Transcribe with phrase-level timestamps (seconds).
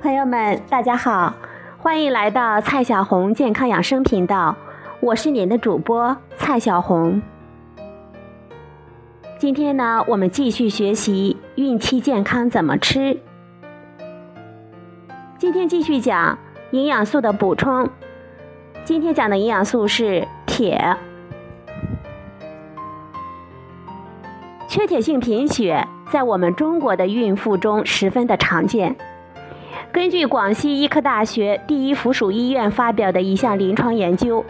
[0.00, 1.34] 朋友们，大家好，
[1.78, 4.54] 欢迎来到蔡小红健康养生频道，
[5.00, 7.20] 我是您的主播蔡小红。
[9.38, 13.18] 今天呢，我们继续学习孕期健康怎么吃。
[15.36, 16.38] 今天继续讲
[16.70, 17.90] 营养素的补充。
[18.84, 20.96] 今天讲的营养素是铁。
[24.68, 28.96] 缺铁性贫血在我们中国的孕妇中十分的常见。
[29.92, 34.44] 根据广西医科大学第一附属医院发表的一项临床研究，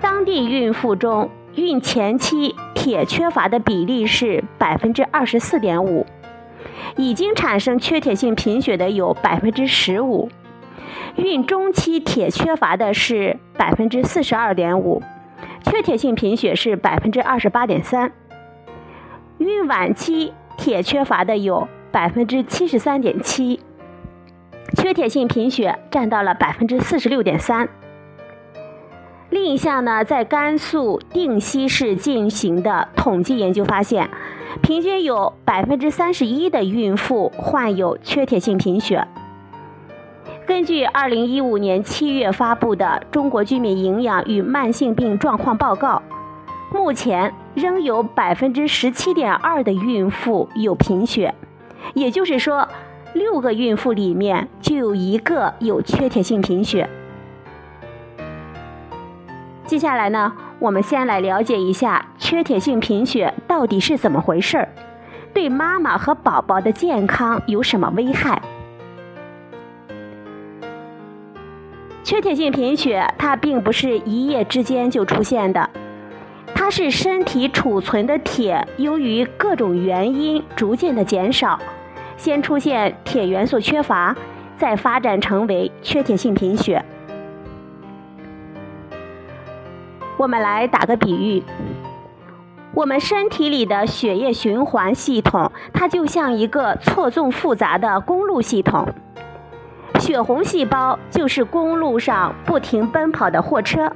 [0.00, 6.06] 当地孕妇中孕前期铁缺乏的比例是百分之二十四点五，
[6.96, 10.28] 已经产生缺铁性贫血的有百分之十五，
[11.16, 15.02] 孕中期铁缺乏的是百分之四十二点五，
[15.64, 18.12] 缺铁性贫血是百分之二十八点三，
[19.38, 23.60] 孕晚期铁缺乏的有百分之七十三点七。
[24.78, 27.68] 缺铁性贫血占到了百分之四十六点三。
[29.28, 34.08] 另一项呢，在甘肃定西市进行的统计研究发现，
[34.62, 39.04] 平均有百分之三十一的孕妇患有缺铁性贫血。
[40.46, 46.00] 根据二零一五年七月发布的《中国居民营养与慢性病状况报告》，
[46.72, 51.34] 目前仍有百分之十七点二的孕妇有贫血，
[51.94, 52.68] 也就是说。
[53.14, 56.88] 六个孕妇里面就有一个有缺铁性贫血。
[59.66, 64.68] 接下来呢，我们先来了解一下缺铁性贫血到底是怎么回事儿，
[65.34, 68.40] 对妈妈和宝宝的健康有什么危害？
[72.02, 75.68] 缺铁性贫血它并不是一夜之间就出现的，
[76.54, 81.58] 它是身体储存的铁由于各种原因逐渐的减少。
[82.18, 84.14] 先出现铁元素缺乏，
[84.58, 86.84] 再发展成为缺铁性贫血。
[90.18, 91.44] 我们来打个比喻，
[92.74, 98.88] 我们身体里的血液循环系统，它就像一个错综复杂的公路系统。
[100.00, 103.92] 血红细胞就是公路上不停奔跑的货车，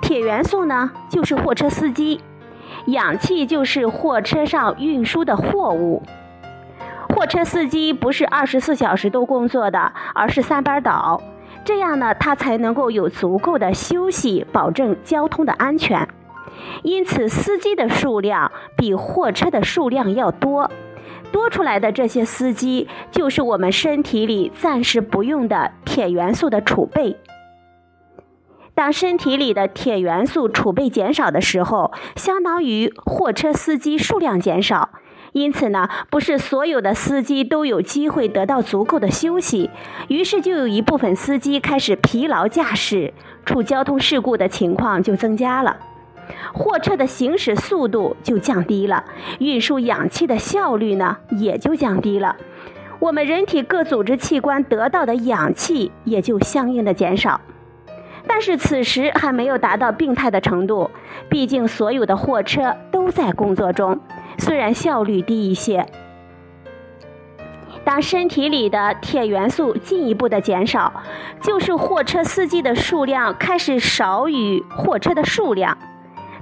[0.00, 2.20] 铁元素呢就是货车司机，
[2.86, 6.02] 氧气就是货车上运输的货物。
[7.18, 11.20] 货车司机不是二十四小时都工作的，而是三班倒，
[11.64, 16.06] 这样呢，他才能够有足够的休息，保证交通的安全。
[16.84, 20.70] 因此，司机的数量比货车的数量要多，
[21.32, 27.16] 多出来的这些司机就是我们身体里暂时不用的铁元素的储备。
[28.76, 34.90] 当身体里的铁元素储备减少的时候，相当于货车司机数量减少。
[35.32, 39.70] 因此呢，不是所有的司机都有机会得到足够的休息，
[40.08, 43.12] 于是就有一部分司机开始疲劳驾驶，
[43.44, 45.76] 出交通事故的情况就增加了，
[46.52, 49.04] 货车的行驶速度就降低了，
[49.38, 52.36] 运输氧气的效率呢也就降低了，
[52.98, 57.40] 我们人体各组织器官得到的氧气也就相应的减少。
[58.26, 60.90] 但是此时还没有达到病态的程度，
[61.30, 63.98] 毕竟所有的货车都在工作中。
[64.38, 65.86] 虽然效率低一些，
[67.84, 70.92] 当身体里的铁元素进一步的减少，
[71.42, 75.76] 就是货车司机的数量开始少于货车的数量。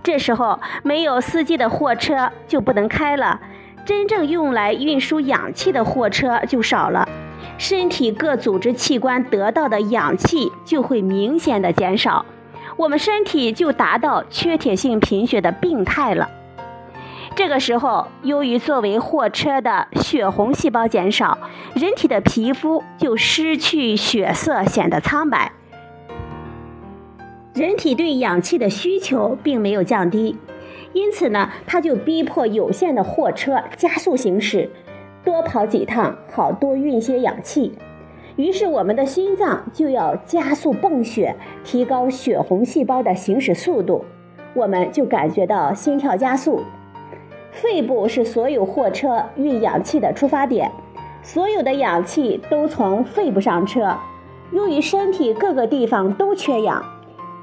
[0.02, 3.40] 这时候没有司机的货车就不能开了，
[3.84, 7.08] 真正用来运输氧气的货车就少了，
[7.58, 12.24] 身体各组织器官得到的氧气就会明显的减少，
[12.76, 16.28] 我们身体就达到缺铁性贫血的病态了。
[17.36, 21.36] 这个时候，由于作为货车的血红细胞减少，
[21.74, 25.52] 人体的皮肤就失去血色，显得苍白。
[27.52, 30.38] 人体对氧气的需求并没有降低，
[30.94, 34.70] 因此呢，它就逼迫有限的货车加速行驶，
[35.22, 37.76] 多跑几趟，好多运些氧气。
[38.36, 44.06] 于是，我们的心脏就要加速泵血，提高血红细胞的行驶速度，
[44.54, 46.62] 我们就感觉到心跳加速。
[47.56, 50.70] 肺部是所有货车运氧气的出发点，
[51.22, 53.96] 所有的氧气都从肺部上车。
[54.50, 56.84] 由于身体各个地方都缺氧，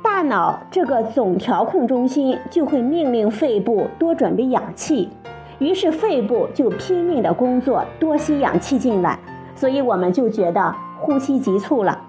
[0.04, 5.10] 大脑这个总调控中心就会命令肺部多准备氧气，
[5.58, 9.18] 于是肺部就拼命的工作，多吸氧气进来，
[9.56, 12.00] 所以我们就觉得呼吸急促了。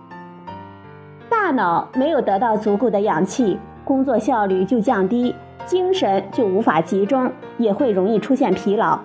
[1.31, 5.35] 大脑没有得到足够的氧气，工作效率就降低。
[5.67, 8.99] 精神就无法集中，也会容易出现疲劳。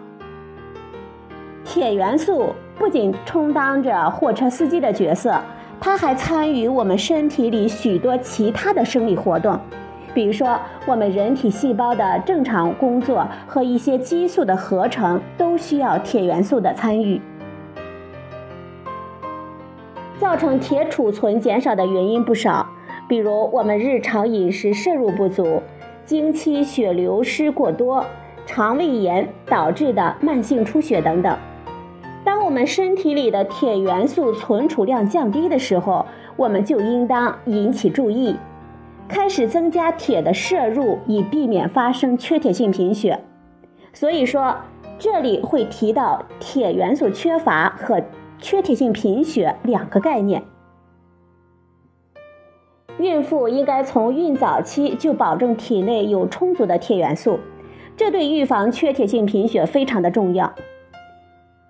[1.63, 5.39] 铁元素不仅充当着货车司机的角色，
[5.79, 9.59] 它还参与我们身体里许多其他的生理活动，
[10.13, 17.21] 比如说我们人体细胞的正常工作和一些激素的合成都需要铁元素的参与。
[20.17, 22.67] 造成铁储存减少的原因不少，
[23.07, 25.63] 比如我们日常饮食摄入不足、
[26.09, 28.03] 经期血流失过多、
[28.43, 31.37] 肠胃炎导致的慢性出血等等。
[32.25, 36.03] 当我们身体里的铁元素存储量降低的时候，
[36.35, 38.35] 我们就应当引起注意，
[39.07, 43.19] 开始增加铁的摄入，以避免发生缺铁性贫血。
[43.93, 44.55] 所以说，
[44.97, 48.01] 这里会提到铁元素缺乏和。
[48.41, 50.41] 缺铁性贫血两个概念，
[52.99, 57.39] 孕妇应该从孕早期就保证体内有充足的铁元素，
[57.95, 60.53] 这对预防缺铁性贫血非常的重要。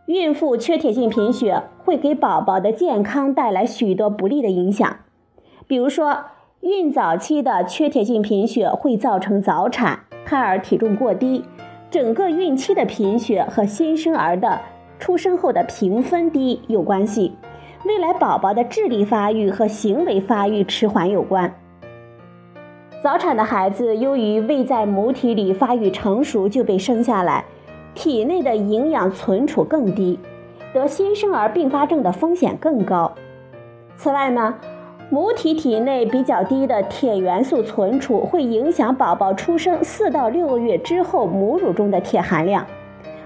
[0.07, 4.97] 孕妇缺铁性贫血会给宝宝的健康带来许多不利的影响，
[5.67, 6.17] 比如说，
[6.61, 11.45] 孕早期的缺铁性贫血会造成早产、胎儿体重过低，
[11.91, 14.59] 整个孕期的贫血和新生儿的。
[14.97, 17.31] 出生后的评分低有关系，
[17.85, 21.53] 未来宝宝的智力发育和行为发育迟缓有关。
[23.01, 27.45] 早产的孩子由于未在母体里发育成熟就被生下来，
[27.95, 30.19] 体内的营养存储更低，
[30.73, 33.13] 得新生儿并发症的风险更高。
[33.95, 34.55] 此外呢，
[35.09, 42.65] 母体体内比较低的铁元素存储会影响宝宝出生四到六个月之后母乳中的铁含量。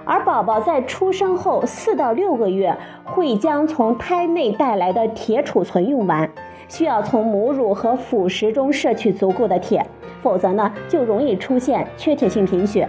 [0.06, 6.30] 而宝宝在出生后四到六个月会将从胎内带来的铁储存用完，
[6.68, 9.86] 需要从母乳和辅食中摄取足够的铁，
[10.22, 12.88] 否则呢就容易出现缺铁性贫血。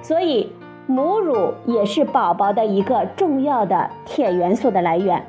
[0.00, 0.52] 所以
[0.86, 5.24] 母乳也是宝宝的一个重要的铁元素的来源，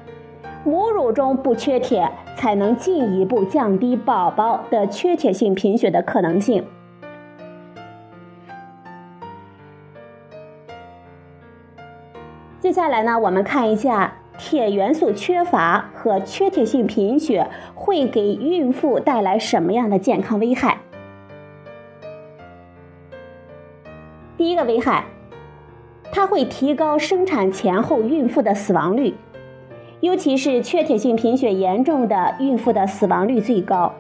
[0.64, 6.64] 母乳中不缺铁，才能进一步降低宝宝的缺铁性贫血的可能性。
[12.64, 17.46] 接下来呢，我们看一下铁元素缺乏和缺铁性贫血
[17.76, 20.78] 会给孕妇带来什么样的健康危害。
[24.38, 25.04] 第一个危害，
[26.14, 29.14] 它会提高生产前后孕妇的死亡率，
[30.00, 33.92] 尤其是缺铁性贫血严重的孕妇的死亡率最高。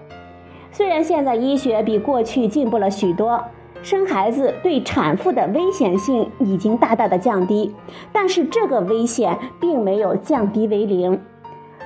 [0.71, 3.43] 虽然现在医学比过去进步了许多。
[3.83, 7.75] 生孩子对产妇的危险性已经大大的降低，
[8.13, 11.19] 但是这个危险并没有降低为零。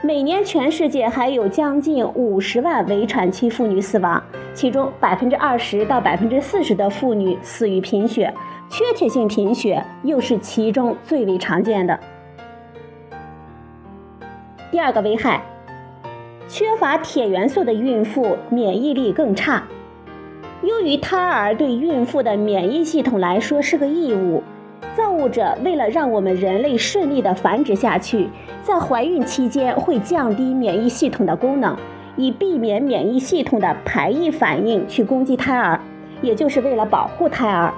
[0.03, 4.23] 每年全世界还有将近五十万围产期妇女死亡，
[4.53, 8.31] 其中百分之二十到百分之四十的妇女死于贫血，
[8.69, 11.99] 缺铁性贫血又是其中最为常见的。
[14.69, 15.41] 第二个危害，
[16.47, 19.63] 缺乏铁元素的孕妇免疫力更差。
[20.63, 24.41] 由于胎儿对孕妇的免疫系统来说是个异物，
[24.95, 28.27] 造物者为了让我们人类顺利的繁殖下去，
[28.63, 31.77] 在怀孕期间会降低免疫系统的功能，
[32.15, 35.79] 以避免免疫系统的排异反应去攻击胎儿，
[36.23, 37.71] 也就是为了保护胎儿。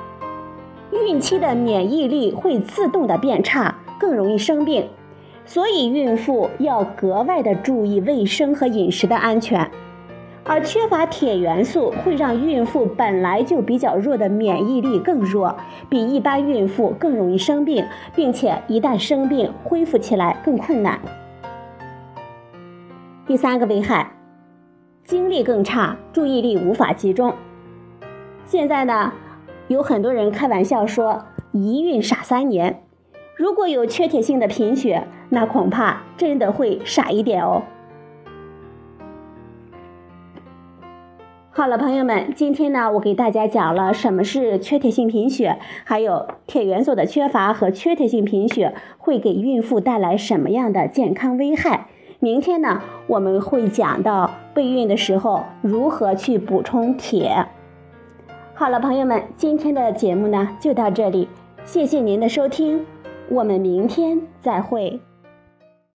[0.92, 4.88] 孕期的免疫力会自动的变差，更容易生病，
[5.46, 9.70] 所以孕妇要格外的注意卫生和饮食的安全。
[10.50, 15.56] 而缺乏铁元素会让孕妇本来就比较弱的免疫力更弱，
[15.88, 21.00] 比一般孕妇更容易生病，并且一旦生病恢复起来更困难。
[23.28, 24.12] 第三个危害，
[25.06, 27.32] 精力更差，注意力无法集中。
[28.48, 29.14] 现在呢，
[29.68, 32.82] 有很多人开玩笑说一孕傻三年，
[33.36, 37.62] 如果有缺铁性的贫血，那恐怕真的会傻一点哦。
[41.60, 51.88] 好了，朋友们，今天呢，我给大家讲了什么是缺铁性贫血，还有铁元素的缺乏和缺铁性贫血会给孕妇带来什么样的健康危害。
[52.22, 57.48] 明天呢，我们会讲到备孕的时候如何去补充铁。
[58.54, 61.28] 好了，朋友们，今天的节目呢就到这里，
[61.66, 62.86] 谢谢您的收听，
[63.30, 65.02] 我们明天再会。